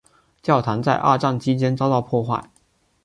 [0.41, 2.49] 教堂在二战期间遭到破坏。